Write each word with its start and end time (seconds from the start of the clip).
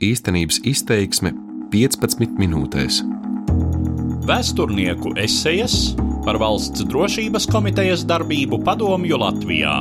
Īstenības 0.00 0.62
izteiksme 0.64 1.34
15 1.68 2.38
minūtēs. 2.40 3.02
Vēsturnieku 4.24 5.10
esejas 5.20 5.74
par 6.24 6.38
valsts 6.40 6.86
drošības 6.88 7.44
komitejas 7.52 8.06
darbību 8.08 8.62
padomju 8.64 9.18
Latvijā. 9.20 9.74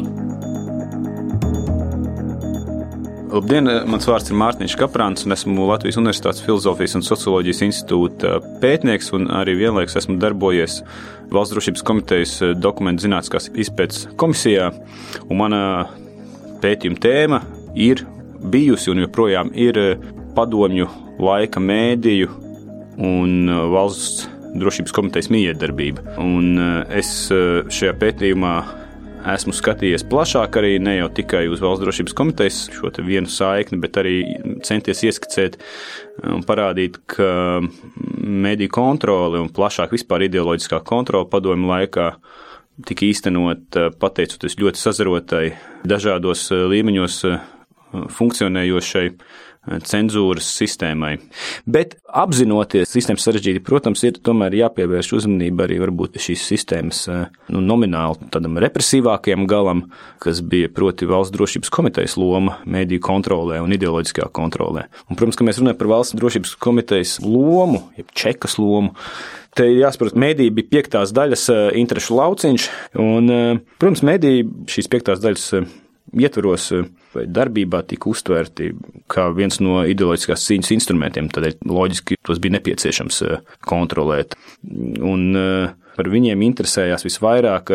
Labdien, 3.32 3.72
mans 3.88 4.10
vārds 4.12 4.28
ir 4.28 4.38
Mārtiņš 4.44 4.76
Kaprāns, 4.82 5.24
un 5.24 5.38
esmu 5.38 5.70
Latvijas 5.72 6.02
Universitātes 6.04 6.44
Filozofijas 6.44 7.00
un 7.00 7.08
Socioloģijas 7.08 7.64
institūta 7.70 8.36
pētnieks, 8.60 9.14
un 9.16 9.32
arī 9.40 9.56
vienlaikus 9.64 10.02
esmu 10.04 10.20
darbojies 10.20 10.82
Valsts 11.32 11.56
drošības 11.56 11.88
komitejas 11.94 12.38
dokumentu 12.60 13.08
zinātniskās 13.08 13.54
izpētes 13.56 14.10
komisijā. 14.20 14.74
Mana 15.32 15.64
pētījuma 16.60 17.06
tēma 17.08 17.46
ir 17.80 18.04
bijusi 18.40 18.92
un 18.94 19.04
joprojām 19.04 19.54
ir 19.58 19.80
padomju 20.36 20.88
laika 21.20 21.62
mēdīju 21.64 22.30
un 23.00 23.54
valsts 23.72 24.28
drošības 24.60 24.94
komitejas 24.96 25.30
miedarbība. 25.34 26.18
Un 26.22 26.60
es 26.90 27.12
šajā 27.30 27.96
pētījumā 28.02 28.54
esmu 29.30 29.54
skatījies 29.56 30.06
plašāk, 30.10 30.58
arī 30.62 30.78
ne 30.82 30.96
jau 31.00 31.10
tikai 31.20 31.44
uz 31.52 31.62
valsts 31.64 31.84
drošības 31.84 32.16
komitejas 32.16 32.60
šo 32.74 32.92
vienu 33.06 33.30
saikni, 33.32 33.80
bet 33.84 34.00
arī 34.00 34.16
centies 34.66 35.04
ieskicēt 35.10 35.60
un 36.24 36.44
parādīt, 36.48 37.02
ka 37.10 37.60
mediju 37.60 38.72
kontrole 38.74 39.42
un 39.44 39.52
plašāk 39.54 39.94
vispār 39.96 40.28
ideoloģiskā 40.30 40.82
kontrole 40.88 41.30
padomju 41.32 41.70
laikā 41.70 42.10
tika 42.88 43.06
īstenot 43.06 43.80
pateicoties 44.00 44.56
ļoti 44.60 44.80
sazarotai, 44.80 45.46
dažādos 45.88 46.48
līmeņos 46.72 47.24
funkcionējošai 47.92 49.06
cenzūras 49.86 50.48
sistēmai. 50.56 51.18
Bet 51.70 51.98
apzinoties 52.08 52.90
sistēmas 52.90 53.26
sarežģītību, 53.28 53.66
protams, 53.68 54.04
ir 54.08 54.20
tomēr 54.24 54.56
jāpievērš 54.62 55.12
uzmanība 55.20 55.68
arī 55.68 55.80
šīs 56.20 56.46
sistēmas 56.48 57.02
nu, 57.52 57.62
nomināli 57.62 58.30
tādam 58.34 58.58
represīvākajam 58.64 59.46
galam, 59.50 59.84
kas 60.24 60.42
bija 60.42 60.72
proti 60.74 61.10
valsts 61.10 61.36
drošības 61.36 61.74
komitejas 61.76 62.16
loma 62.18 62.58
mēdīju 62.66 63.04
kontrolē 63.04 63.60
un 63.64 63.76
ideoloģiskajā 63.76 64.30
kontrolē. 64.36 64.88
Un, 65.10 65.20
protams, 65.20 65.38
ka 65.38 65.48
mēs 65.48 65.60
runājam 65.62 65.82
par 65.82 65.92
valsts 65.92 66.18
drošības 66.18 66.56
komitejas 66.64 67.18
lomu, 67.26 67.84
jeb 68.00 68.16
čekas 68.16 68.58
lomu. 68.62 68.96
Te 69.58 69.66
ir 69.68 69.82
jāsaprot, 69.84 70.16
ka 70.16 70.24
mēdī 70.24 70.48
bija 70.56 70.72
piektās 70.78 71.12
daļas 71.16 71.50
interešu 71.78 72.16
lauciņš, 72.16 72.72
un, 73.02 73.32
protams, 73.82 74.06
mēdī 74.08 74.34
šīs 74.72 74.90
piektās 74.94 75.22
daļas 75.24 75.52
ietvaros 76.18 76.70
vai 77.14 77.26
darbībā 77.30 77.82
tika 77.90 78.10
uztvērti 78.12 78.72
kā 79.12 79.28
viens 79.36 79.60
no 79.64 79.82
ideoloģiskās 79.90 80.46
cīņas 80.50 80.74
instrumentiem. 80.78 81.30
Tādēļ 81.34 81.60
loģiski 81.70 82.20
tos 82.26 82.42
bija 82.42 82.58
nepieciešams 82.58 83.22
kontrolēt. 83.70 84.38
Un 85.06 85.30
par 86.00 86.12
viņiem 86.14 86.46
interesējās 86.46 87.04
visvairāk 87.08 87.74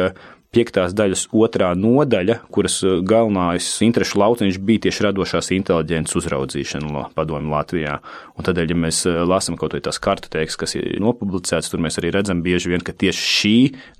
piektās 0.54 0.94
daļas 0.96 1.26
otrā 1.34 1.72
nodaļa, 1.78 2.38
kuras 2.54 2.78
galvenais 3.06 3.66
interešu 3.84 4.20
lauciņš 4.22 4.60
bija 4.64 4.86
tieši 4.86 5.06
radošās 5.08 5.50
inteliģences 5.56 6.18
uzraudzīšana 6.20 7.08
padomju 7.16 7.52
Latvijā. 7.54 7.98
Un 8.38 8.46
tādēļ, 8.46 8.72
ja 8.72 8.78
mēs 8.86 9.02
lasām 9.28 9.58
kaut 9.60 9.76
kādas 9.76 10.00
kartotēkas, 10.02 10.58
kas 10.60 10.76
ir 10.78 10.96
nopublicētas, 11.02 11.70
tur 11.72 11.82
mēs 11.84 12.00
arī 12.00 12.14
redzam 12.14 12.42
bieži 12.46 12.72
vien, 12.72 12.84
ka 12.84 12.96
tieši 12.96 13.28
šī 13.34 13.56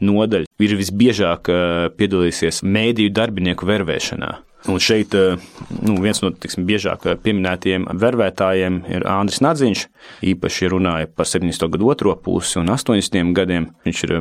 nodaļa 0.06 0.50
ir 0.64 0.78
visbiežāk 0.80 1.52
piedalījusies 1.98 2.64
mēdīju 2.64 3.14
darbinieku 3.14 3.68
vervēšanā. 3.68 4.34
Un 4.64 4.78
šeit 4.80 5.12
nu, 5.12 5.94
viens 6.00 6.22
no 6.24 6.30
tiksim, 6.32 6.64
biežāk 6.64 7.02
pieminētajiem 7.20 7.84
vervētājiem 8.00 8.78
ir 8.94 9.04
Andris 9.12 9.42
Nadziņš. 9.44 9.82
Īpaši 10.30 10.70
runāja 10.72 11.10
par 11.12 11.28
70. 11.28 11.68
gadu 11.74 11.90
otro 11.92 12.14
pusi 12.16 12.56
un 12.62 12.72
80. 12.72 13.34
gadiem. 13.36 13.68
Viņš 13.84 14.04
ir 14.06 14.14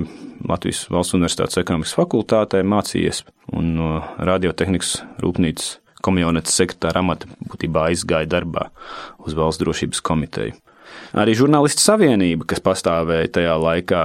Latvijas 0.50 0.84
Valsts 0.92 1.16
Universitātes 1.16 1.62
ekonomikas 1.62 1.96
fakultātē 1.96 2.60
mācījies 2.68 3.24
un 3.56 3.72
no 3.78 3.94
radiotehnikas 4.20 4.98
rūpnīcas 5.24 5.78
komjonetes 6.04 6.60
sekretāra 6.60 7.00
amata 7.00 7.32
būtībā 7.48 7.88
aizgāja 7.94 8.28
darbā 8.36 8.68
uz 9.24 9.40
Valsts 9.40 9.64
drošības 9.64 10.04
komiteju. 10.04 10.60
Arī 11.14 11.36
žurnālistu 11.38 11.84
savienība, 11.84 12.48
kas 12.50 12.62
pastāvēja 12.66 13.30
tajā 13.36 13.54
laikā 13.62 14.02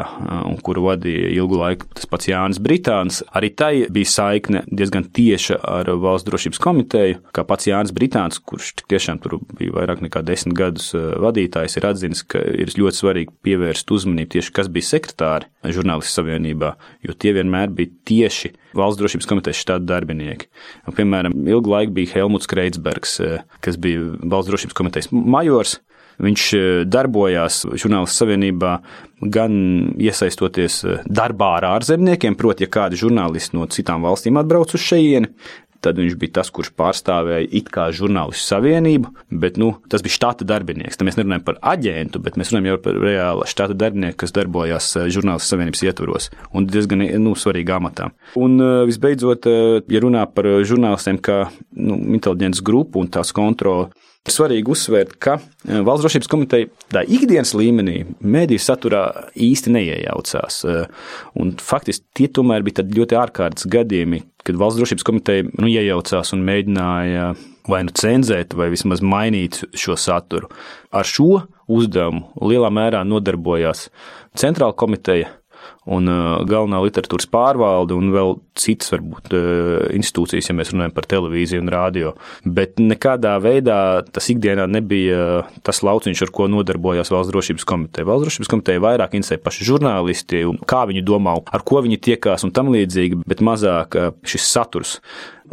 un 0.48 0.58
kuru 0.64 0.84
vadīja 0.90 1.30
ilgu 1.38 1.56
laiku 1.56 1.88
tas 1.96 2.08
pats 2.10 2.28
Jānis 2.28 2.60
Britāns, 2.60 3.22
arī 3.32 3.48
tai 3.56 3.72
bija 3.92 4.10
saikne 4.12 4.62
diezgan 4.68 5.06
tieša 5.16 5.56
ar 5.64 5.88
valsts 6.02 6.28
drošības 6.28 6.60
komiteju. 6.60 7.20
Kā 7.32 7.46
pats 7.48 7.70
Jānis 7.70 7.94
Britāns, 7.96 8.40
kurš 8.44 8.74
tiešām 8.84 9.22
tur 9.24 9.38
bija 9.56 9.72
vairāk 9.78 10.04
nekā 10.04 10.20
desmit 10.26 10.56
gadus 10.58 10.90
vadītājs, 10.94 11.78
ir 11.80 11.88
atzinis, 11.88 12.24
ka 12.28 12.42
ir 12.44 12.74
ļoti 12.76 13.00
svarīgi 13.00 13.34
pievērst 13.46 13.94
uzmanību 13.96 14.34
tieši, 14.36 14.54
kas 14.60 14.68
bija 14.72 14.90
sekretāri 14.92 15.48
žurnālistu 15.64 16.20
savienībā, 16.20 16.74
jo 17.08 17.16
tie 17.16 17.32
vienmēr 17.36 17.72
bija 17.72 17.94
tieši 18.08 18.52
valsts 18.76 19.00
drošības 19.00 19.28
komitejas 19.32 19.64
štāta 19.64 19.88
darbinieki. 19.88 20.48
Piemēram, 20.92 21.34
ilgu 21.48 21.72
laiku 21.72 21.96
bija 21.96 22.18
Helmuts 22.18 22.48
Kreitsbergs, 22.50 23.18
kas 23.64 23.80
bija 23.80 24.04
valsts 24.22 24.52
drošības 24.52 24.76
komitejas 24.76 25.12
majors. 25.12 25.78
Viņš 26.18 26.44
darbojās 26.90 27.62
žurnālistu 27.78 28.24
savienībā 28.24 28.72
gan 29.34 29.54
iesaistoties 30.02 30.80
darbā 31.06 31.54
ar 31.60 31.68
ārzemniekiem, 31.76 32.34
proti, 32.38 32.66
ja 32.66 32.74
kādi 32.74 32.98
žurnālisti 32.98 33.58
no 33.58 33.68
citām 33.70 34.06
valstīm 34.06 34.40
atbrauc 34.40 34.74
uz 34.74 34.82
šejieni, 34.82 35.30
tad 35.84 35.98
viņš 36.00 36.16
bija 36.18 36.38
tas, 36.40 36.50
kurš 36.54 36.72
pārstāvēja 36.78 37.46
it 37.60 37.68
kā 37.74 37.88
žurnālistu 37.94 38.50
savienību, 38.50 39.12
bet 39.42 39.58
nu, 39.60 39.70
tas 39.90 40.02
bija 40.04 40.16
štata 40.16 40.46
darbinieks. 40.48 40.98
Tad 40.98 41.06
mēs 41.06 41.18
nerunājam 41.20 41.44
par 41.46 41.60
aģentu, 41.74 42.22
bet 42.24 42.38
mēs 42.40 42.50
runājam 42.52 42.82
par 42.82 42.98
reālu 43.02 43.46
štata 43.48 43.76
darbinieku, 43.78 44.18
kas 44.24 44.34
darbojās 44.34 44.90
žurnālistu 45.14 45.54
savienības 45.54 45.84
ietvaros 45.86 46.30
un 46.50 46.66
diezgan 46.68 47.06
nu, 47.22 47.36
svarīgā 47.38 47.78
amatā. 47.78 48.10
Un 48.38 48.58
visbeidzot, 48.90 49.48
ja 49.86 50.02
runā 50.04 50.26
par 50.34 50.50
žurnālistiem 50.66 51.22
kā 51.22 51.44
nu, 51.78 52.00
inteliģents 52.18 52.64
grupu 52.66 53.04
un 53.04 53.10
tās 53.14 53.30
kontroli, 53.36 53.92
Svarīgi 54.28 54.68
uzsvērt, 54.72 55.14
ka 55.22 55.38
e, 55.38 55.78
Valsts 55.86 56.04
drošības 56.04 56.30
komiteja 56.30 56.68
tā 56.92 57.04
ikdienas 57.06 57.54
līmenī 57.56 58.02
mediju 58.20 58.60
saturā 58.60 59.04
īsti 59.32 59.72
neiejaucās. 59.72 60.58
E, 60.68 60.82
un 61.40 61.54
faktiski 61.62 62.04
tie 62.18 62.28
tomēr 62.36 62.66
bija 62.66 62.84
ļoti 62.84 63.16
ārkārtas 63.18 63.68
gadījumi, 63.72 64.20
kad 64.44 64.58
Valsts 64.60 64.80
drošības 64.82 65.08
komiteja 65.08 65.46
nu, 65.48 65.70
iejaucās 65.70 66.34
un 66.36 66.44
mēģināja 66.48 67.30
vai 67.68 67.82
nu 67.84 67.94
cenzēt, 67.94 68.56
vai 68.56 68.70
vismaz 68.72 69.02
mainīt 69.04 69.62
šo 69.76 69.96
saturu. 70.00 70.50
Ar 70.92 71.08
šo 71.08 71.44
uzdevumu 71.68 72.48
lielā 72.48 72.72
mērā 72.72 73.04
nodarbojās 73.08 73.88
Centrāla 74.38 74.76
komiteja 74.76 75.32
un 75.88 76.10
uh, 76.10 76.40
galvenā 76.48 76.80
literatūras 76.84 77.28
pārvalde 77.32 77.96
un 77.96 78.12
vēl 78.14 78.36
citas, 78.58 78.92
varbūt, 78.92 79.32
uh, 79.32 79.86
institūcijas, 79.96 80.50
ja 80.50 80.56
mēs 80.58 80.72
runājam 80.74 80.94
par 80.96 81.08
televīziju 81.10 81.64
un 81.64 81.72
radio. 81.72 82.12
Bet 82.44 82.82
nekādā 82.82 83.36
veidā 83.42 83.78
tas 84.12 84.28
ikdienā 84.32 84.68
nebija 84.70 85.44
tas 85.66 85.82
lauciņš, 85.86 86.24
ar 86.26 86.34
ko 86.34 86.48
nodarbojās 86.52 87.12
Valsts 87.12 87.32
drošības 87.32 87.68
komiteja. 87.68 88.08
Valsts 88.08 88.28
drošības 88.28 88.52
komiteja 88.52 88.84
vairāk 88.84 89.16
interesē 89.18 89.40
paši 89.42 89.66
žurnālisti 89.68 90.44
kā 90.68 90.84
viņi 90.90 91.04
domā, 91.06 91.38
ar 91.52 91.64
ko 91.66 91.82
viņi 91.84 92.00
tiekās 92.08 92.44
un 92.46 92.54
tam 92.54 92.72
līdzīgi, 92.74 93.22
bet 93.28 93.44
mazāk 93.44 93.96
šis 94.28 94.52
saturs. 94.52 94.98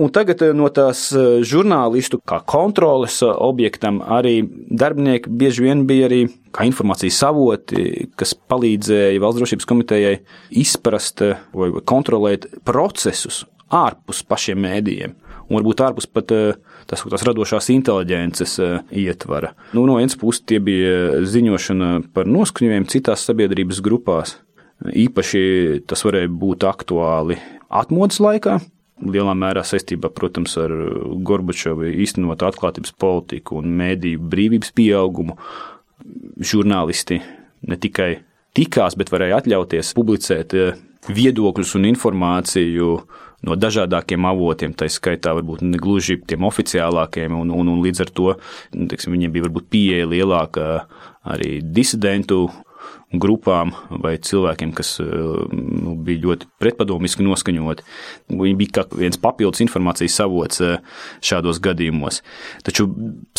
Un 0.02 0.12
tagad 0.12 0.42
no 0.58 0.68
tās 0.74 1.08
žurnālistu 1.48 2.20
kā 2.28 2.42
kontroles 2.48 3.22
objektam 3.24 4.02
arī 4.02 4.42
darbinieki 4.44 5.32
bieži 5.32 5.64
vien 5.68 5.86
bija 5.88 6.10
arī 6.10 6.22
kā 6.56 6.66
informācijas 6.68 7.22
avoti, 7.30 8.08
kas 8.20 8.36
palīdzēja 8.36 9.22
valsts 9.24 9.40
drošības 9.40 9.70
komitejai 9.70 10.16
izprast 10.64 11.24
vai 11.56 11.70
kontrolēt 11.88 12.50
procesus 12.68 13.44
ārpus 13.72 14.24
pašiem 14.28 14.60
mēdījiem. 14.66 15.16
Un 15.46 15.60
varbūt 15.60 15.84
ārpus 15.86 16.08
pat 16.10 16.32
tas, 16.90 17.04
tās 17.06 17.26
radošās 17.28 17.70
inteliģences 17.74 18.58
ietvara. 18.98 19.54
Nu, 19.78 19.86
no 19.86 20.00
vienas 20.00 20.18
puses, 20.20 20.44
tie 20.50 20.60
bija 20.64 21.22
ziņošana 21.24 21.92
par 22.16 22.30
noskaņojumiem 22.30 22.88
citās 22.90 23.26
sabiedrības 23.30 23.84
grupās. 23.86 24.40
Īpaši 24.86 25.84
tas 25.88 26.02
varēja 26.04 26.32
būt 26.34 26.66
aktuāli 26.68 27.38
atmodas 27.70 28.20
laikā, 28.24 28.58
lielā 29.04 29.34
mērā 29.36 29.64
saistībā, 29.66 30.10
protams, 30.16 30.56
ar 30.62 30.72
Gorbačovu 31.28 31.90
īstenot 32.06 32.46
atklātības 32.48 32.96
politiku 33.00 33.60
un 33.60 33.74
mēdīju 33.80 34.22
brīvības 34.32 34.72
pieaugumu, 34.76 35.36
žurnālisti 36.40 37.20
ne 37.68 37.78
tikai 37.82 38.12
tikās, 38.56 38.96
bet 39.00 39.12
varēja 39.12 39.42
atļauties 39.42 39.94
publicēt 39.98 40.56
eh, 40.56 40.76
viedokļus 41.12 41.76
un 41.80 41.90
informāciju 41.92 42.92
no 43.46 43.56
dažādākiem 43.60 44.26
avotiem, 44.26 44.74
tā 44.74 44.88
skaitā 44.90 45.36
varbūt 45.38 45.62
ne 45.66 45.80
gluži 45.82 46.18
tiem 46.26 46.48
oficiālākiem, 46.48 47.36
un, 47.36 47.52
un, 47.54 47.74
un 47.76 47.82
līdz 47.84 48.06
ar 48.06 48.14
to 48.16 48.32
teiksim, 48.74 49.14
viņiem 49.14 49.34
bija 49.36 49.46
varbūt 49.48 49.68
pieeja 49.70 50.08
lielāka 50.10 50.70
arī 51.36 51.60
disidentu 51.62 52.48
grupām 53.16 53.72
vai 53.90 54.16
cilvēkiem, 54.22 54.74
kas 54.76 54.96
nu, 55.00 55.96
bija 56.06 56.24
ļoti 56.26 56.50
pretpadomiski 56.62 57.26
noskaņoti. 57.26 57.86
Viņi 58.34 58.56
bija 58.60 58.80
kā 58.80 58.86
viens 58.96 59.20
papildus 59.22 59.64
informācijas 59.66 60.18
avots 60.26 60.64
šādos 61.26 61.62
gadījumos. 61.64 62.22
Taču 62.66 62.90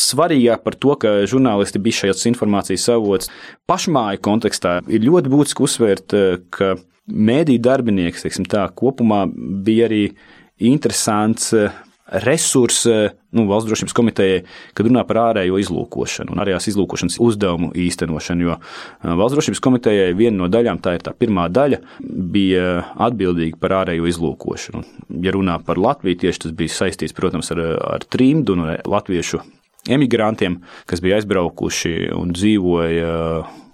svarīgāk 0.01 0.65
par 0.67 0.79
to, 0.81 0.95
ka 1.01 1.17
žurnālisti 1.29 1.83
bija 1.83 2.03
šajās 2.03 2.27
informācijas 2.33 2.89
avots 2.95 3.33
pašmāju 3.71 4.23
kontekstā, 4.25 4.79
ir 4.89 5.05
ļoti 5.07 5.33
būtiski 5.33 5.67
uzsvērt, 5.67 6.17
ka 6.55 6.77
mēdī 7.07 7.59
darbinieks, 7.63 8.25
teiksim 8.27 8.47
tā, 8.51 8.67
kopumā 8.75 9.25
bija 9.67 9.91
arī 9.91 10.03
interesants 10.57 11.53
resurs 12.23 12.85
nu, 12.87 13.45
valsts 13.49 13.69
drošības 13.69 13.95
komitejai, 13.97 14.43
kad 14.77 14.87
runā 14.87 15.03
par 15.09 15.21
ārējo 15.25 15.59
izlūkošanu 15.63 16.35
un 16.35 16.43
ārējās 16.43 16.71
izlūkošanas 16.73 17.19
uzdevumu 17.23 17.73
īstenošanu. 17.87 18.47
Jo 18.47 18.57
valsts 19.03 19.37
drošības 19.37 19.63
komitejai 19.65 20.15
viena 20.19 20.45
no 20.45 20.51
daļām, 20.53 20.81
tā 20.85 20.97
ir 20.97 21.05
tā 21.07 21.13
pirmā 21.17 21.49
daļa, 21.53 21.83
bija 22.07 22.71
atbildīga 23.09 23.61
par 23.63 23.81
ārējo 23.83 24.09
izlūkošanu. 24.13 24.85
Ja 25.25 25.35
runā 25.37 25.59
par 25.67 25.81
Latviju, 25.83 26.23
tieši 26.25 26.47
tas 26.47 26.57
bija 26.57 26.77
saistīts, 26.79 27.17
protams, 27.17 27.51
ar, 27.55 27.63
ar 27.99 28.07
trimdu 28.09 28.57
un 28.57 28.67
latviešu 28.87 29.43
emigrantiem, 29.91 30.61
kas 30.87 31.03
bija 31.03 31.21
aizbraukuši 31.21 32.11
un 32.17 32.35
dzīvoja 32.35 33.15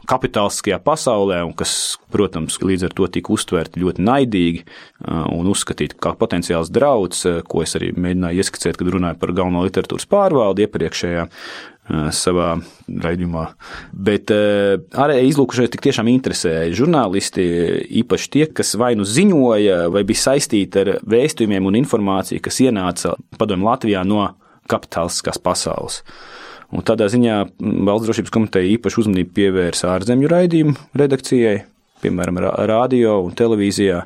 kapitālistiskajā 0.09 0.79
pasaulē, 0.85 1.41
un 1.47 1.55
kas, 1.57 1.97
protams, 2.13 2.59
līdz 2.63 2.89
ar 2.89 2.95
to 2.99 3.09
tika 3.15 3.33
uztverti 3.35 3.83
ļoti 3.83 4.05
naidīgi 4.07 4.65
un 5.09 5.51
uzskatīti 5.53 5.99
kā 6.03 6.15
potenciāls 6.19 6.73
drauds, 6.75 7.25
ko 7.49 7.63
es 7.65 7.77
arī 7.79 7.93
mēģināju 7.95 8.43
ieskicēt, 8.43 8.79
kad 8.81 8.91
runāju 8.95 9.21
par 9.21 9.35
galveno 9.37 9.65
literatūras 9.67 10.09
pārvaldi 10.11 10.67
iepriekšējā 10.67 11.29
savā 12.15 12.53
raidījumā. 13.03 13.47
Bet 13.93 14.31
ārējai 14.33 15.31
izlūkošanai 15.33 15.73
tik 15.73 15.83
tiešām 15.89 16.11
interesēja 16.13 16.77
žurnālisti, 16.79 17.47
īpaši 18.03 18.31
tie, 18.37 18.45
kas 18.55 18.77
vai 18.79 18.93
nu 18.99 19.07
ziņoja, 19.09 19.89
vai 19.93 20.05
bija 20.07 20.29
saistīti 20.29 20.85
ar 20.85 20.93
vēstījumiem 21.03 21.67
un 21.69 21.81
informāciju, 21.83 22.43
kas 22.45 22.63
ienāca 22.63 23.17
padomju 23.39 23.67
Latvijā 23.67 24.05
no 24.07 24.29
kapitālistiskās 24.71 25.43
pasaules. 25.43 26.03
Un 26.73 26.85
tādā 26.89 27.09
ziņā 27.13 27.37
Valsts 27.61 28.09
drošības 28.09 28.33
komiteja 28.33 28.71
īpaši 28.79 29.03
uzmanību 29.03 29.35
pievērsa 29.37 29.91
ārzemju 29.93 30.31
raidījumu 30.33 30.75
redakcijai, 30.97 31.57
piemēram, 32.05 32.41
radio 32.71 33.19
un 33.27 33.35
televīzijā, 33.37 34.01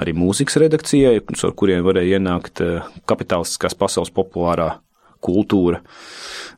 arī 0.00 0.12
mūzikas 0.18 0.58
redakcijai, 0.60 1.16
ar 1.24 1.54
kuriem 1.56 1.84
varēja 1.86 2.18
ienākt 2.20 2.60
kapitālistiskās 3.08 3.78
pasaules 3.78 4.12
populārā 4.14 4.74
kultūra, 5.24 5.80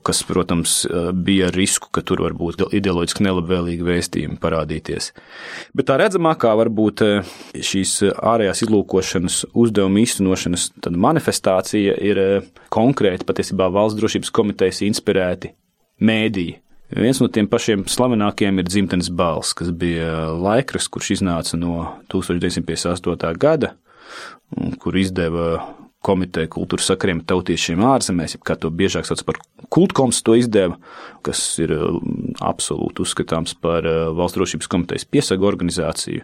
kas, 0.07 0.21
protams, 0.27 0.81
bija 1.27 1.49
ar 1.51 1.57
risku, 1.59 1.91
ka 1.95 2.03
tur 2.07 2.23
var 2.23 2.35
būt 2.39 2.67
ideoloģiski 2.77 3.25
nelabvēlīgi 3.27 3.87
vēstījumi 3.87 4.39
parādīties. 4.43 5.11
Bet 5.77 5.89
tā 5.91 5.97
redzamākā 6.03 6.53
var 6.59 6.71
būt 6.71 7.03
šīs 7.55 7.97
ārējās 8.15 8.63
izlūkošanas 8.67 9.41
uzdevuma 9.55 10.03
īstenošanas 10.05 10.69
manifestācija 11.07 11.97
ir 12.11 12.23
konkrēti 12.75 13.27
patiesībā 13.27 13.71
valsts 13.75 13.99
drošības 13.99 14.33
komitejas 14.35 14.85
inspirēti 14.87 15.55
mēdīji. 16.07 16.61
Viens 16.95 17.19
no 17.19 17.27
tiem 17.27 17.49
pašiem 17.51 17.83
slavenākajiem 17.91 18.61
ir 18.63 18.69
dzimtenes 18.69 19.09
balss, 19.11 19.57
kas 19.59 19.73
bija 19.75 20.29
laikraksts, 20.39 20.93
kurš 20.95 21.17
iznāca 21.17 21.59
no 21.59 21.81
1958. 22.13 23.33
gada, 23.43 23.73
kur 24.79 24.95
izdeva 24.95 25.49
komiteja 26.07 26.51
kultūras 26.53 26.91
sakariem 26.93 27.23
tautiešiem 27.27 27.83
ārzemēs, 27.87 28.37
kā 28.47 28.57
to 28.61 28.71
biežāk 28.71 29.09
sauc 29.09 29.25
par 29.27 29.41
kultkoms, 29.75 30.23
to 30.27 30.37
izdeva, 30.39 30.79
kas 31.27 31.41
ir 31.63 31.75
mm, 31.75 32.37
absolūti 32.47 33.03
uzskatāms 33.05 33.57
par 33.63 33.87
eh, 33.89 34.05
valsts 34.17 34.39
drošības 34.39 34.71
komitejas 34.73 35.09
piesagu 35.11 35.49
organizāciju, 35.49 36.23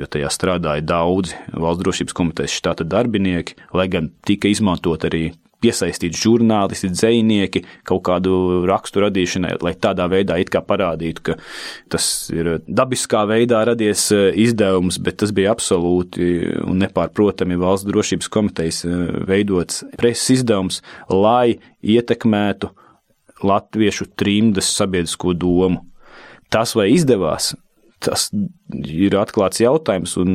jo 0.00 0.10
tajā 0.16 0.32
strādāja 0.32 0.86
daudzi 0.86 1.36
valsts 1.52 1.84
drošības 1.84 2.16
komitejas 2.16 2.56
štāta 2.56 2.88
darbinieki, 2.88 3.58
lai 3.76 3.88
gan 3.92 4.10
tika 4.26 4.50
izmantot 4.50 5.08
arī 5.10 5.30
piesaistīt 5.60 6.16
žurnālisti, 6.18 6.90
dzinieki 6.92 7.62
kaut 7.88 8.02
kādu 8.08 8.64
rakstu 8.68 9.04
radīšanai, 9.04 9.56
lai 9.64 9.74
tādā 9.80 10.06
veidā 10.10 10.38
it 10.40 10.52
kā 10.52 10.62
parādītu, 10.64 11.24
ka 11.30 11.36
tas 11.92 12.06
ir 12.34 12.58
dabiskā 12.66 13.24
veidā 13.30 13.62
radies 13.68 14.08
eh, 14.16 14.30
izdevums, 14.46 15.00
bet 15.02 15.20
tas 15.22 15.34
bija 15.36 15.54
absolūti 15.54 16.30
un 16.64 16.80
nepārprotami 16.84 17.58
valsts 17.60 17.88
drošības 17.90 18.30
komitejas 18.32 18.84
eh, 18.88 19.06
veidots 19.28 19.84
preses 20.00 20.40
izdevums, 20.40 20.80
lai 21.12 21.58
ietekmētu 21.80 22.72
latviešu 23.46 24.10
trimdas 24.20 24.68
sabiedrisko 24.76 25.34
domu. 25.34 25.84
Tas, 26.50 26.74
vai 26.74 26.90
izdevās, 26.90 27.52
tas 28.00 28.28
ir 28.88 29.14
atklāts 29.20 29.60
jautājums, 29.60 30.14
un, 30.20 30.30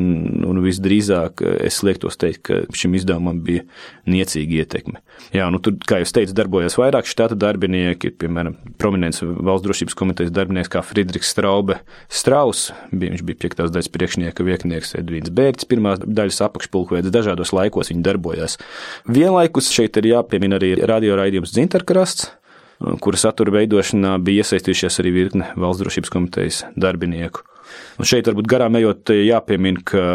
un 0.45 0.59
visdrīzāk 0.63 1.41
es 1.65 1.79
liektos 1.85 2.19
teikt, 2.21 2.41
ka 2.45 2.59
šim 2.77 2.93
izdevumam 2.99 3.39
bija 3.45 3.63
niecīga 4.09 4.61
ietekme. 4.61 5.01
Jā, 5.35 5.47
nu, 5.53 5.59
tur, 5.63 5.77
kā 5.87 5.99
jau 6.01 6.09
teicu, 6.19 6.35
darbojās 6.37 6.77
vairāk 6.77 7.09
štata 7.09 7.37
darbinieki, 7.39 8.13
piemēram, 8.21 8.57
prominents 8.81 9.23
valsts 9.25 9.65
drošības 9.65 9.97
komitejas 9.97 10.35
darbinieks 10.35 10.71
kā 10.71 10.83
Friedrichs 10.85 11.33
Straube 11.33 11.79
Strauss, 12.05 12.69
bija, 12.91 13.15
viņš 13.15 13.25
bija 13.25 13.41
piektās 13.47 13.73
daļas 13.73 13.91
priekšnieka 13.97 14.45
vietnieks 14.45 14.95
Edvīns 15.01 15.33
Bērķis, 15.33 15.69
pirmās 15.71 16.05
daļas 16.05 16.43
apakšpulkvedis, 16.49 17.13
dažādos 17.15 17.55
laikos 17.55 17.89
viņi 17.93 18.05
darbojās. 18.05 18.59
Vienlaikus 19.09 19.73
šeit 19.73 19.97
ir 20.01 20.13
jāpiemina 20.13 20.61
arī 20.61 20.75
radioraidījums 20.85 21.55
Dzintarkrasts, 21.55 22.29
kura 23.01 23.19
satura 23.19 23.53
veidošanā 23.55 24.17
bija 24.23 24.43
iesaistījušies 24.43 25.01
arī 25.01 25.13
virkne 25.15 25.51
valsts 25.59 25.83
drošības 25.83 26.13
komitejas 26.13 26.63
darbinieku. 26.75 27.45
Un 27.99 28.07
šeit 28.07 28.27
varbūt 28.29 28.49
garām 28.51 28.77
ejot, 28.79 29.11
jāpiemina, 29.15 29.83
ka 29.87 30.05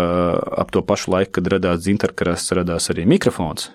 ap 0.63 0.73
to 0.75 0.83
pašu 0.87 1.15
laiku, 1.15 1.39
kad 1.39 1.53
radās 1.57 1.85
dzintarkarasts, 1.85 2.55
radās 2.59 2.91
arī 2.93 3.07
mikrofons, 3.11 3.71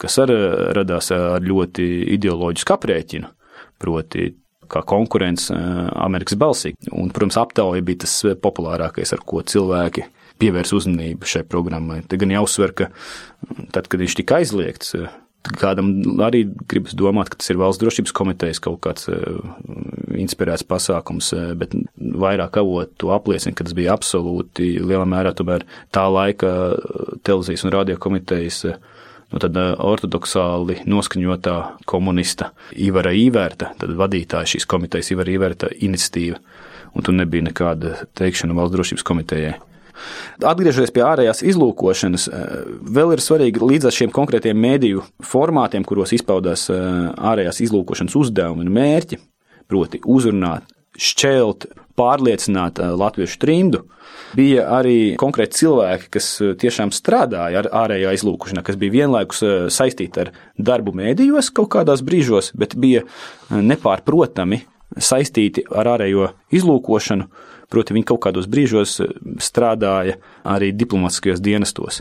kas 0.00 0.18
arī 0.24 0.36
radās 0.78 1.10
ar 1.14 1.44
ļoti 1.44 1.88
ideoloģisku 2.16 2.76
aprēķinu, 2.76 3.32
proti 3.82 4.30
kā 4.68 4.82
konkurence 4.84 5.54
Amerikas 5.96 6.36
balsī. 6.38 6.74
Un, 6.92 7.12
protams, 7.14 7.38
aptauja 7.40 7.84
bija 7.84 8.04
tas 8.04 8.14
populārākais, 8.42 9.14
ar 9.16 9.24
ko 9.24 9.40
cilvēki 9.40 10.04
pievērs 10.38 10.74
uzmanību 10.76 11.28
šai 11.28 11.44
programmai. 11.48 12.02
Te 12.06 12.18
gan 12.20 12.34
jāuzsver, 12.34 12.74
ka 12.76 12.90
tad, 13.74 13.88
kad 13.88 13.98
viņš 14.02 14.18
tika 14.20 14.38
aizliegts, 14.42 14.94
kādam 15.46 15.92
arī 16.24 16.44
gribas 16.68 16.96
domāt, 16.98 17.30
ka 17.30 17.38
tas 17.40 17.50
ir 17.52 17.60
valsts 17.60 17.80
drošības 17.82 18.14
komitejas 18.16 18.60
kaut 18.62 18.80
kāds 18.84 19.08
uh, 19.12 19.38
inspirēts 20.18 20.66
pasākums, 20.68 21.30
uh, 21.36 21.52
bet 21.58 21.74
vairāk 21.96 22.58
avot 22.60 22.92
to 23.00 23.12
apliecina, 23.14 23.54
ka 23.56 23.66
tas 23.66 23.76
bija 23.76 23.94
absolūti 23.94 24.76
lielā 24.82 25.06
mērā 25.08 25.34
tomēr 25.38 25.66
tā 25.94 26.04
laika 26.10 26.52
televīzijas 27.26 27.64
un 27.66 27.74
radio 27.74 27.98
komitejas 28.02 28.64
nu, 28.66 29.38
tad 29.38 29.56
ortodoksāli 29.58 30.82
noskaņotā 30.88 31.56
komunista 31.88 32.52
Ivara 32.76 33.14
Īvērta, 33.16 33.72
tad 33.78 33.94
vadītāja 33.98 34.54
šīs 34.54 34.68
komitejas 34.68 35.12
Ivara 35.14 35.34
Īvērta 35.36 35.72
iniciatīva, 35.78 36.40
un 36.96 37.06
tur 37.06 37.16
nebija 37.16 37.50
nekāda 37.50 37.94
teikšana 38.18 38.56
valsts 38.58 38.76
drošības 38.76 39.06
komitejai. 39.06 39.56
Atgriežoties 40.38 40.92
pie 40.94 41.02
ārējās 41.06 41.42
izlūkošanas, 41.46 42.28
eh, 42.28 42.54
vēl 42.96 43.16
ir 43.16 43.24
svarīgi 43.24 43.62
līdz 43.62 43.88
ar 43.88 43.96
šiem 43.96 44.14
konkrētiem 44.14 44.58
mēdīju 44.58 45.04
formātiem, 45.24 45.86
kuros 45.88 46.14
izpaudās 46.16 46.68
eh, 46.70 46.78
ārējās 47.32 47.62
izlūkošanas 47.66 48.16
uzdevumi 48.18 48.66
un 48.66 48.72
mērķi, 48.76 49.20
proti, 49.68 50.02
uzrunāt, 50.06 50.68
šķelt, 50.98 51.68
pārliecināt 51.98 52.78
eh, 52.78 52.94
latviešu 52.94 53.40
trimdu. 53.42 53.84
Bija 54.36 54.66
arī 54.76 55.16
konkrēti 55.20 55.62
cilvēki, 55.62 56.10
kas 56.12 56.30
tiešām 56.60 56.92
strādāja 56.92 57.62
ar 57.62 57.68
ārējā 57.84 58.14
izlūkošanā, 58.18 58.62
kas 58.64 58.76
bija 58.80 59.02
vienlaikus 59.02 59.40
saistīti 59.72 60.24
ar 60.24 60.32
darbu 60.56 60.92
mēdījos 60.96 61.48
kaut 61.56 61.70
kādos 61.76 62.04
brīžos, 62.04 62.52
bet 62.58 62.76
bija 62.76 63.06
nepārprotami 63.48 64.62
saistīti 64.96 65.64
ar 65.68 65.94
ārējo 65.96 66.30
izlūkošanu, 66.54 67.28
Proti, 67.68 67.92
viņi 67.92 68.06
kaut 68.08 68.22
kādos 68.24 68.48
brīžos 68.48 68.96
eh, 69.04 69.10
strādāja 69.44 70.16
arī 70.48 70.70
diplomātiskajos 70.72 71.42
dienestos. 71.44 72.00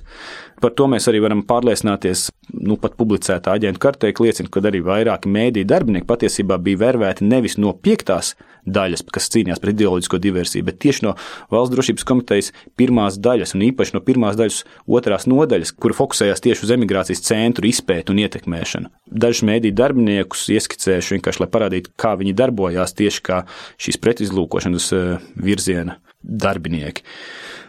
Par 0.63 0.71
to 0.73 0.87
mēs 0.89 1.09
arī 1.11 1.19
varam 1.21 1.43
pārliecināties. 1.45 2.29
Nu, 2.55 2.77
pat 2.81 2.95
publicētā 2.97 3.51
aģentu 3.53 3.81
kartēka 3.83 4.23
liecina, 4.23 4.49
ka 4.49 4.63
arī 4.63 4.79
vairāki 4.85 5.29
mēdīju 5.29 5.67
darbinieki 5.67 6.07
patiesībā 6.07 6.55
bija 6.63 6.79
vervēti 6.85 7.27
nevis 7.27 7.59
no 7.59 7.75
piektās 7.75 8.31
daļas, 8.67 9.03
kas 9.13 9.29
cīnījās 9.31 9.61
pret 9.63 9.75
ideoloģisko 9.75 10.19
diversiju, 10.23 10.65
bet 10.67 10.79
tieši 10.83 11.05
no 11.05 11.13
valsts 11.53 11.73
drošības 11.75 12.07
komitejas 12.07 12.49
pirmās 12.79 13.19
daļas, 13.23 13.53
un 13.55 13.63
īpaši 13.69 13.95
no 13.95 14.01
pirmās 14.03 14.39
daļas 14.39 14.61
otrās 14.97 15.27
nodaļas, 15.29 15.71
kur 15.77 15.95
fokusējās 15.95 16.43
tieši 16.43 16.67
uz 16.67 16.73
emigrācijas 16.75 17.23
centru 17.27 17.69
izpētu 17.69 18.15
un 18.15 18.23
ietekmēšanu. 18.25 18.91
Dažus 19.07 19.45
mēdīju 19.47 19.77
darbiniekus 19.77 20.47
ieskicējuši 20.57 21.15
vienkārši, 21.15 21.43
lai 21.43 21.49
parādītu, 21.53 21.93
kā 21.99 22.15
viņi 22.19 22.35
darbojās 22.37 22.95
tieši 22.97 23.23
kā 23.23 23.43
šīs 23.79 24.01
pretizlūkošanas 24.03 24.36
eh, 24.95 25.17
virziena 25.41 25.97
darbinieki. 26.21 27.03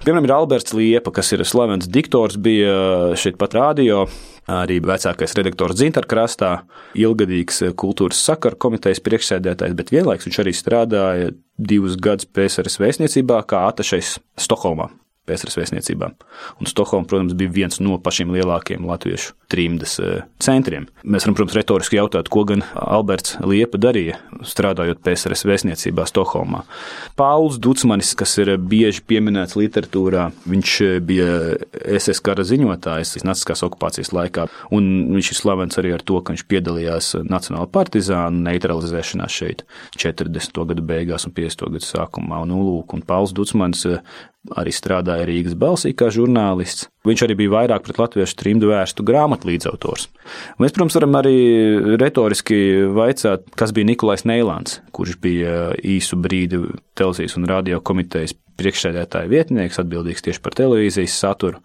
Piemēram, 0.04 0.26
ir 0.26 0.34
Alberts 0.34 0.75
Liepa, 0.76 1.12
kas 1.14 1.32
ir 1.34 1.44
slavens 1.46 1.88
diktors, 1.90 2.38
bija 2.40 3.14
šeit 3.18 3.38
pat 3.40 3.54
rādio 3.56 4.04
arī 4.48 4.78
vecākais 4.80 5.34
redaktors 5.37 5.76
Zintarkrastā, 5.80 6.52
ilgadīgs 6.96 7.60
kultūras 7.78 8.22
sakaru 8.25 8.56
komitejas 8.60 9.02
priekšsēdētājs, 9.04 9.76
bet 9.76 9.92
vienlaikus 9.92 10.30
viņš 10.30 10.40
arī 10.44 10.54
strādāja 10.56 11.34
divus 11.58 11.98
gadus 12.00 12.30
PSRS 12.32 12.80
vēstniecībā 12.80 13.42
kā 13.50 13.66
atašais 13.68 14.16
Stokholmā. 14.40 14.88
PSRS 15.28 15.58
vēstniecībām. 15.61 16.16
Un 16.58 16.70
Stokholma, 16.70 17.08
protams, 17.08 17.37
bija 17.38 17.52
viens 17.54 17.80
no 17.85 17.99
pašiem 18.02 18.32
lielākajiem 18.35 18.87
latviešu 18.88 19.35
trimdas 19.49 19.97
eh, 20.02 20.23
centriem. 20.42 20.88
Mēs 21.04 21.26
varam, 21.26 21.37
protams, 21.38 21.56
retoriski 21.56 21.99
jautāt, 21.99 22.28
ko 22.32 22.44
gan 22.49 22.64
Alberts 22.75 23.38
Liepa 23.44 23.80
darīja, 23.80 24.18
strādājot 24.47 25.00
PSRS 25.04 25.47
vēstniecībā 25.49 26.04
Stokholmā. 26.08 26.64
Pauls 27.18 27.58
Dutsmanis, 27.62 28.14
kas 28.18 28.37
ir 28.42 28.54
bieži 28.58 29.04
pieminēts 29.08 29.56
literatūrā, 29.58 30.28
viņš 30.49 30.75
bija 31.08 31.28
SS 31.99 32.23
kara 32.25 32.44
ziņotājs 32.49 33.16
naciskās 33.25 33.64
okupācijas 33.66 34.12
laikā, 34.16 34.49
un 34.75 34.90
viņš 35.14 35.32
ir 35.32 35.40
slavens 35.40 35.80
arī 35.80 35.94
ar 35.97 36.04
to, 36.04 36.20
ka 36.20 36.35
viņš 36.35 36.47
piedalījās 36.50 37.12
Nacionāla 37.28 37.68
partizānu 37.73 38.44
neutralizēšanā 38.47 39.28
šeit 39.32 39.64
40. 39.97 40.64
gadu 40.73 40.85
beigās 40.85 41.26
un 41.28 41.35
50. 41.37 41.68
gadu 41.75 41.87
sākumā. 41.87 42.42
Un, 42.44 42.52
nu, 42.52 42.62
lūk, 42.66 42.97
un 42.97 43.04
Pauls 43.06 43.35
Dutsmanis 43.37 43.87
arī 44.57 44.73
strādāja 44.73 45.26
Rīgas 45.28 45.57
balsī 45.59 45.92
kā 45.97 46.09
žurnālists. 46.14 46.87
Viņš 47.09 47.25
arī 47.25 47.37
bija 47.40 47.54
vairāk 47.57 47.85
pret 47.87 48.00
latviešu 48.00 48.37
trimdu 48.38 48.71
vērstu 48.71 49.04
grāmatu 49.07 49.50
līdzautors. 49.50 50.09
Mēs, 50.61 50.75
protams, 50.75 50.97
varam 50.99 51.18
arī 51.21 51.37
retoriski 52.00 52.59
vaicāt, 52.95 53.49
kas 53.59 53.75
bija 53.76 53.88
Nikolais 53.90 54.25
Neilants, 54.28 54.80
kurš 54.97 55.18
bija 55.23 55.73
īsu 55.83 56.18
brīdi 56.21 56.62
televīzijas 56.99 57.38
un 57.40 57.49
radio 57.50 57.80
komitejas 57.80 58.37
priekšsēdētāja 58.59 59.30
vietnieks, 59.30 59.80
atbildīgs 59.83 60.25
tieši 60.26 60.42
par 60.45 60.57
televīzijas 60.59 61.18
saturu. 61.18 61.62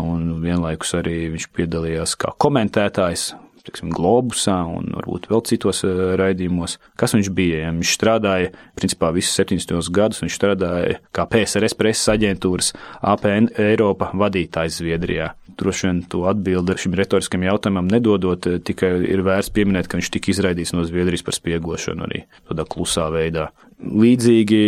Un 0.00 0.38
vienlaikus 0.40 0.94
arī 0.96 1.26
viņš 1.34 1.50
piedalījās 1.56 2.14
kā 2.20 2.30
komentētājs 2.40 3.34
tiksim, 3.64 3.92
Globusā 3.94 4.56
un 4.68 4.92
varbūt 4.94 5.28
vēl 5.30 5.42
citos 5.48 5.82
eh, 5.86 6.02
raidījumos. 6.20 6.78
Kas 7.00 7.16
viņš 7.16 7.30
bija? 7.34 7.62
Ja 7.64 7.72
viņš 7.74 7.94
strādāja, 7.96 8.52
principā, 8.78 9.10
visus 9.14 9.36
70 9.40 9.90
gadus. 9.94 10.22
Viņš 10.24 10.36
strādāja 10.38 10.98
kā 11.14 11.26
PSRS 11.30 11.76
preses 11.78 12.12
aģentūras 12.12 12.72
APN 13.14 13.50
Eiropa 13.64 14.10
vadītājs 14.14 14.80
Zviedrijā. 14.82 15.32
Droši 15.54 15.86
vien 15.86 16.00
to 16.10 16.24
atbildi 16.26 16.76
šim 16.82 16.96
retoriskam 16.98 17.44
jautājumam 17.46 17.90
nedodot, 17.90 18.48
eh, 18.50 18.60
tikai 18.60 18.96
ir 19.08 19.24
vērts 19.26 19.52
pieminēt, 19.54 19.88
ka 19.88 20.00
viņš 20.00 20.12
tika 20.16 20.34
izraidīts 20.34 20.74
no 20.76 20.84
Zviedrijas 20.86 21.24
par 21.24 21.38
spiegošanu 21.38 22.08
arī 22.08 22.24
tādā 22.48 22.68
klusā 22.68 23.08
veidā. 23.14 23.50
Līdzīgi 23.82 24.60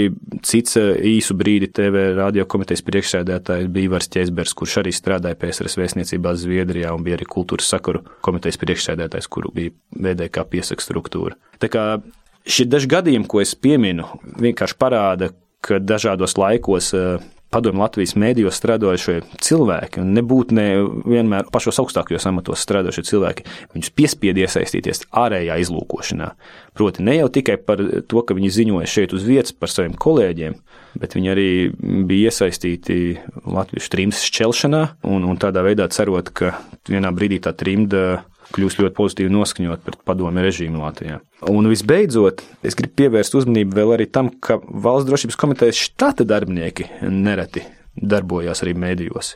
cits 0.47 0.77
eh, 0.81 0.91
īsu 1.15 1.37
brīdi 1.39 1.69
TV 1.75 2.09
radio 2.17 2.47
komitejas 2.51 2.83
priekšsēdētājs 2.87 3.71
bija 3.73 3.91
Ivars 3.91 4.11
Ķēzbergs, 4.13 4.55
kurš 4.59 4.81
arī 4.83 4.93
strādāja 4.95 5.39
PSRS 5.41 5.79
vēstniecībā 5.81 6.35
Zviedrijā 6.37 6.93
un 6.97 7.07
bija 7.07 7.19
arī 7.21 7.29
kultūras 7.31 7.71
sakaru 7.71 8.03
komitejas 8.27 8.59
priekšsēdētājs, 8.63 9.31
kuru 9.31 9.53
bija 9.55 9.75
VDK 9.95 10.47
piesaka 10.51 10.85
struktūra. 10.85 11.39
Tā 11.63 11.71
kā 11.73 11.87
šie 12.47 12.67
daži 12.69 12.91
gadījumi, 12.97 13.31
ko 13.31 13.43
es 13.45 13.55
pieminu, 13.55 14.09
vienkārši 14.43 14.79
parāda, 14.81 15.31
ka 15.67 15.79
dažādos 15.83 16.37
laikos 16.39 16.93
uh, 16.95 17.23
padomju 17.55 17.83
Latvijas 17.83 18.15
mēdījos 18.19 18.59
strādājušie 18.59 19.17
cilvēki, 19.45 20.03
un 20.03 20.13
nebūtu 20.17 20.57
ne 20.57 20.67
vienmēr 21.07 21.49
pašos 21.53 21.79
augstākajos 21.83 22.27
amatos 22.29 22.65
strādājušie 22.67 23.07
cilvēki, 23.11 23.47
viņus 23.75 23.93
piespied 23.97 24.41
iesaistīties 24.43 25.07
ārējā 25.17 25.59
izlūkošanā. 25.63 26.33
Proti, 26.77 27.05
ne 27.07 27.17
jau 27.21 27.31
tikai 27.33 27.59
par 27.63 27.83
to, 28.11 28.23
ka 28.27 28.37
viņi 28.37 28.53
ziņoja 28.59 28.91
šeit 28.91 29.17
uz 29.17 29.27
vietas 29.27 29.55
par 29.57 29.73
saviem 29.73 29.97
kolēģiem, 30.01 30.59
bet 31.01 31.17
viņi 31.17 31.33
arī 31.33 31.51
bija 32.09 32.33
iesaistīti 32.33 33.01
Latvijas 33.45 33.91
trimdas 33.93 34.25
šķelšanā, 34.27 34.83
un, 35.09 35.29
un 35.29 35.41
tādā 35.41 35.65
veidā 35.67 35.89
cerot, 35.93 36.33
ka 36.37 36.57
vienā 36.91 37.13
brīdī 37.15 37.41
tā 37.45 37.55
trimda 37.57 38.25
kļūst 38.55 38.83
ļoti 38.83 38.97
pozitīvi 38.97 39.33
noskaņot 39.35 39.87
pret 39.87 40.03
padomu 40.07 40.45
režīmu 40.45 40.83
Latvijā. 40.85 41.21
Un 41.51 41.71
visbeidzot, 41.71 42.45
es 42.67 42.79
gribu 42.79 42.95
pievērst 43.03 43.39
uzmanību 43.39 43.81
vēl 43.81 43.97
arī 43.97 44.07
tam, 44.11 44.31
ka 44.31 44.61
valsts 44.63 45.09
drošības 45.11 45.41
komitejas 45.41 45.83
štata 45.89 46.29
darbinieki 46.29 46.91
nereti 47.09 47.67
darbojās 47.97 48.63
arī 48.65 48.77
mēdījos. 48.79 49.35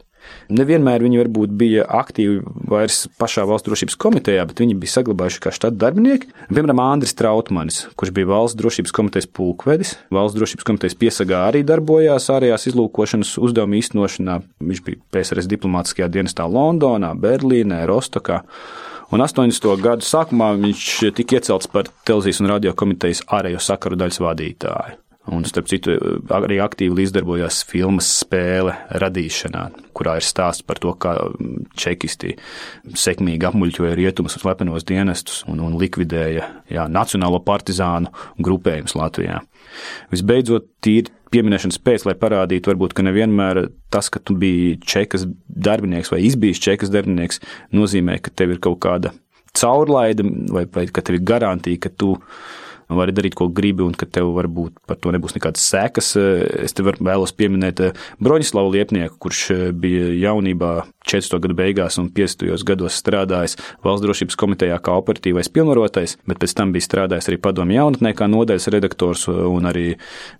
Nevienmēr 0.53 1.01
viņi 1.05 1.21
varbūt 1.23 1.53
bija 1.57 1.85
aktīvi 2.01 2.41
vairs 2.71 3.05
pašā 3.19 3.47
valsts 3.49 3.67
drošības 3.69 3.97
komitejā, 4.01 4.45
bet 4.51 4.61
viņi 4.61 4.77
bija 4.83 4.97
saglabājuši 4.99 5.41
kā 5.43 5.53
štata 5.55 5.79
darbinieki. 5.81 6.29
Piemēram, 6.51 6.83
Andris 6.83 7.17
Trautmanis, 7.17 7.81
kurš 7.99 8.13
bija 8.17 8.29
valsts 8.29 8.59
drošības 8.61 8.95
komitejas 8.97 9.31
pulkvedis, 9.33 9.95
valsts 10.13 10.37
drošības 10.39 10.69
komitejas 10.69 10.99
piesagā 11.01 11.41
arī 11.49 11.65
darbojās 11.67 12.29
ārējās 12.35 12.69
izlūkošanas 12.73 13.33
uzdevumu 13.41 13.81
īstenošanā. 13.81 14.37
Viņš 14.61 14.85
bija 14.87 15.01
PSRS 15.15 15.51
diplomātiskajā 15.55 16.11
dienestā 16.13 16.47
Londonā, 16.51 17.15
Berlīnē, 17.19 17.83
Rostokā. 17.91 18.43
Un 19.11 19.19
80. 19.19 19.65
gadu 19.83 20.07
sākumā 20.07 20.53
viņš 20.55 20.89
tika 21.19 21.41
iecelts 21.41 21.67
par 21.71 21.89
televīzijas 22.07 22.39
un 22.45 22.51
radio 22.53 22.73
komitejas 22.79 23.25
ārējo 23.27 23.59
sakaru 23.59 23.99
daļas 23.99 24.21
vadītāju. 24.23 24.99
Un, 25.31 25.43
starp 25.45 25.67
citu, 25.69 25.97
arī 26.33 26.57
aktīvi 26.63 27.03
līdzdarbojās 27.03 27.61
filmas 27.69 28.07
spēle 28.23 28.73
radīšanā, 29.03 29.67
kurā 29.95 30.15
ir 30.19 30.27
stāsts 30.27 30.65
par 30.67 30.81
to, 30.83 30.95
kā 30.99 31.13
čekisti 31.79 32.37
sekmīgi 32.97 33.51
apmuļķoja 33.51 33.99
rietumus 33.99 34.39
un 34.39 34.45
slepenos 34.47 34.87
dienestus 34.89 35.43
un, 35.51 35.61
un 35.67 35.77
likvidēja 35.79 36.49
jā, 36.73 36.87
nacionālo 36.91 37.43
partizānu 37.47 38.15
grupējumus 38.41 38.97
Latvijā. 38.99 39.43
Visbeidzot, 40.13 40.69
tīri 40.85 41.13
pieminēšanas 41.31 41.81
pēc, 41.87 42.07
lai 42.09 42.17
parādītu, 42.19 42.73
varbūt, 42.73 42.95
ka 42.97 43.05
nevienmēr 43.07 43.67
tas, 43.93 44.11
ka 44.13 44.23
tu 44.23 44.35
biji 44.39 44.79
čekas 44.83 45.27
darbinieks 45.49 46.11
vai 46.13 46.23
izbijis 46.27 46.63
čekas 46.63 46.93
darbinieks, 46.93 47.43
nozīmē, 47.77 48.19
ka 48.25 48.35
tev 48.35 48.57
ir 48.57 48.63
kaut 48.63 48.81
kāda 48.83 49.15
caurlaide 49.57 50.27
vai, 50.51 50.65
vai 50.71 50.87
ka 50.91 51.05
tev 51.07 51.19
ir 51.19 51.27
garantija, 51.27 51.85
ka 51.87 51.93
tu 51.95 52.17
vari 52.99 53.15
darīt, 53.15 53.37
ko 53.39 53.49
gribi, 53.55 53.85
un 53.87 53.95
ka 53.97 54.09
tev 54.09 54.33
varbūt 54.37 54.81
par 54.89 54.99
to 55.01 55.13
nebūs 55.15 55.37
nekādas 55.37 55.65
sekas. 55.71 56.13
Es 56.17 56.75
te 56.77 56.85
vēlos 56.85 57.33
pieminēt 57.37 57.83
eh, 57.85 57.99
Broņislavu 58.23 58.73
Liepnieku, 58.75 59.19
kurš 59.23 59.43
eh, 59.55 59.63
bija 59.73 60.11
jaunībā 60.31 60.73
40. 61.07 61.41
gadu 61.43 61.57
beigās 61.57 61.99
un 62.01 62.11
50. 62.15 62.65
gados 62.67 62.99
strādājis 63.01 63.57
Valsts 63.85 64.05
drošības 64.05 64.39
komitejā 64.39 64.77
kā 64.85 64.95
operatīvais 65.01 65.51
pilnvarotais, 65.53 66.17
bet 66.29 66.41
pēc 66.43 66.55
tam 66.59 66.75
bija 66.75 66.87
strādājis 66.87 67.31
arī 67.31 67.41
padomju 67.43 67.79
jaunatnē 67.79 68.13
kā 68.19 68.29
nodaļas 68.31 68.69
redaktors 68.75 69.27
un 69.31 69.69
arī 69.71 69.87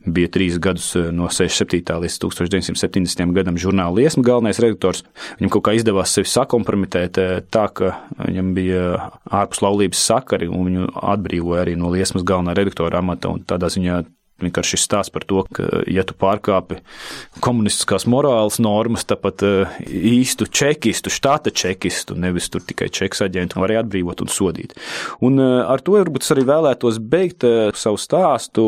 bija 0.07 0.31
trīs 0.33 0.59
gadus 0.63 0.93
eh, 0.99 1.11
no 1.15 1.31
67. 1.33 1.97
līdz 2.05 2.19
1970. 2.27 3.35
gadam 3.37 3.61
žurnāla 3.61 4.03
liesma 4.03 4.25
galvenais 4.27 4.61
redaktors. 4.63 5.05
Viņam 5.41 5.55
kaut 5.57 5.67
kā 5.69 5.77
izdevās 5.79 6.15
sevi 6.15 6.31
sakompromitēt 6.31 7.19
tā, 7.53 7.65
ka 7.75 7.95
viņam 8.21 8.53
bija 8.57 8.85
ārpus 9.31 9.63
laulības 9.65 10.01
sakari 10.11 10.49
un 10.51 10.67
viņu 10.69 10.91
atbrīvoja 11.15 11.65
arī 11.65 11.77
no 11.79 11.91
liesmas 11.93 12.25
galvenā 12.27 12.40
galvenā 12.41 12.57
redaktora 12.57 13.05
amata. 13.05 13.37
Tādā 13.47 13.71
ziņā 13.71 14.01
vienkārši 14.41 14.73
šis 14.73 14.85
stāsts 14.87 15.13
par 15.13 15.27
to, 15.29 15.43
ka, 15.53 15.83
ja 15.85 16.01
tu 16.01 16.15
pārkāpi 16.17 16.79
komunistiskās 17.45 18.07
morāles 18.09 18.57
normas, 18.63 19.05
tāpat 19.05 19.45
uh, 19.45 19.75
īstu 19.85 20.49
čekistu, 20.49 21.13
štata 21.13 21.53
čekistu, 21.53 22.17
nevis 22.17 22.49
tur 22.49 22.65
tikai 22.65 22.89
čeks 22.89 23.21
aģentu, 23.27 23.61
var 23.61 23.75
atbrīvot 23.83 24.25
un 24.25 24.33
sodīt. 24.33 24.73
Un 25.21 25.37
uh, 25.37 25.69
ar 25.69 25.85
to 25.85 25.99
varbūt 25.99 26.25
arī 26.33 26.47
vēlētos 26.49 27.01
beigt 27.05 27.45
uh, 27.45 27.69
savu 27.77 28.01
stāstu, 28.01 28.65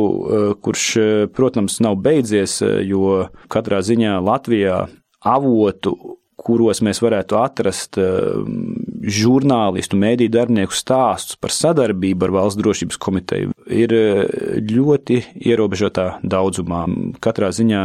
kurš, 0.60 0.86
protams, 1.32 1.80
nav 1.84 1.96
beidzies, 2.04 2.60
jo 2.84 3.30
katrā 3.52 3.80
ziņā 3.80 4.18
Latvijā 4.20 4.84
avotu 5.24 5.96
kuros 6.42 6.82
mēs 6.84 7.00
varētu 7.02 7.38
atrast 7.38 7.98
žurnālistu, 9.02 9.98
mēdīju 9.98 10.32
darbinieku 10.32 10.76
stāstus 10.76 11.38
par 11.40 11.54
sadarbību 11.54 12.28
ar 12.28 12.36
Valsts 12.38 12.60
drošības 12.60 13.00
komiteju 13.02 13.52
ir 13.70 13.94
eh, 13.94 14.22
ļoti 14.68 15.20
ierobežotā 15.48 16.18
daudzumā. 16.22 16.84
Katrā 17.22 17.52
ziņā 17.54 17.82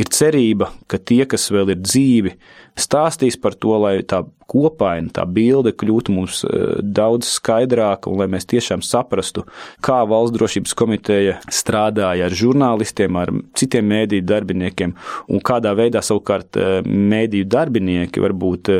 ir 0.00 0.12
cerība, 0.14 0.70
ka 0.90 0.98
tie, 0.98 1.24
kas 1.30 1.50
vēl 1.54 1.74
ir 1.74 1.82
dzīvi, 1.82 2.34
stāstīs 2.78 3.38
par 3.40 3.54
to, 3.54 3.76
lai 3.78 4.00
tā 4.06 4.24
kopaina, 4.50 5.08
tā 5.14 5.24
bilde 5.30 5.72
kļūtu 5.72 6.14
mums 6.14 6.42
eh, 6.46 6.78
daudz 6.82 7.30
skaidrāka 7.38 8.10
un 8.10 8.20
lai 8.20 8.28
mēs 8.30 8.48
tiešām 8.50 8.84
saprastu, 8.84 9.46
kā 9.84 10.02
valsts 10.08 10.36
drošības 10.36 10.76
komiteja 10.78 11.38
strādāja 11.48 12.28
ar 12.28 12.36
žurnālistiem, 12.36 13.20
ar 13.20 13.32
citiem 13.56 13.88
mēdīju 13.92 14.26
darbiniekiem 14.28 14.96
un 15.30 15.44
kādā 15.44 15.74
veidā 15.78 16.04
savukārt 16.04 16.60
eh, 16.60 16.80
mēdīju 16.84 17.48
darbinieki 17.50 18.24
varbūt 18.24 18.72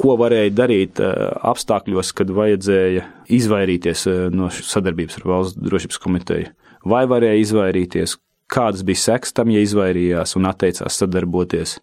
ko 0.00 0.16
varēja 0.18 0.52
darīt 0.54 1.00
apstākļos, 1.52 2.12
kad 2.16 2.32
vajadzēja 2.34 3.06
izvairīties 3.32 4.06
no 4.34 4.50
sadarbības 4.54 5.20
ar 5.20 5.28
valsts 5.30 5.60
drošības 5.60 6.00
komiteju. 6.02 6.52
Vai 6.84 7.04
varēja 7.08 7.40
izvairīties, 7.40 8.18
kādas 8.52 8.84
bija 8.86 9.00
sekas 9.00 9.32
tam, 9.36 9.52
ja 9.52 9.62
izvairījās 9.64 10.36
un 10.38 10.48
atteicās 10.50 10.98
sadarboties. 11.00 11.78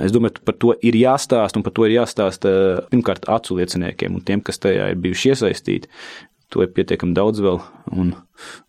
Es 0.00 0.14
domāju, 0.14 0.40
par 0.46 0.56
to 0.56 0.72
ir 0.80 0.96
jāstāsta, 0.96 1.58
un 1.58 1.64
par 1.66 1.74
to 1.76 1.84
ir 1.88 1.98
jāstāsta 1.98 2.52
pirmkārt 2.92 3.26
acu 3.28 3.58
lieciniekiem 3.58 4.14
un 4.16 4.22
tiem, 4.24 4.40
kas 4.44 4.62
tajā 4.62 4.88
ir 4.92 5.02
bijuši 5.02 5.34
iesaistīti. 5.34 5.90
To 6.54 6.62
ir 6.62 6.70
pietiekami 6.72 7.16
daudz 7.16 7.42
vēl, 7.42 7.58
un 7.92 8.14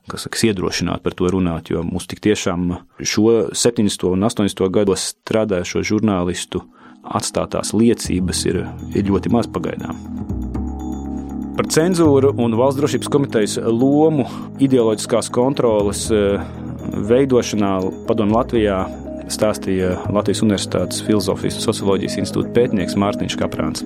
kas 0.09 0.25
saka, 0.25 0.41
iedrošināt 0.49 1.03
par 1.05 1.15
to 1.15 1.29
runāt, 1.31 1.69
jo 1.71 1.83
mums 1.85 2.07
tik 2.09 2.23
tiešām 2.25 2.71
šo 2.99 3.53
70. 3.53 4.07
un 4.09 4.27
80. 4.27 4.65
gados 4.73 5.11
strādājušo 5.13 5.83
žurnālistu 5.85 6.65
atstātās 7.05 7.73
liecības 7.75 8.45
ir, 8.49 8.61
ir 8.95 9.07
ļoti 9.09 9.31
maz 9.33 9.49
pagaidām. 9.51 9.97
Par 11.55 11.69
cenzūru 11.71 12.33
un 12.43 12.57
valsts 12.59 12.81
drošības 12.81 13.11
komitejas 13.13 13.55
lomu 13.63 14.25
ideoloģiskās 14.59 15.31
kontrolas 15.31 16.03
eh, 16.11 16.41
veidošanā 17.09 17.77
padomju 18.09 18.35
Latvijā 18.35 18.81
stāstīja 19.31 19.95
Latvijas 20.13 20.43
Universitātes 20.45 21.01
Filozofijas 21.05 21.61
un 21.61 21.65
Socioloģijas 21.69 22.19
institūta 22.21 22.51
pētnieks 22.59 22.99
Mārtiņš 22.99 23.39
Kaprāns. 23.39 23.85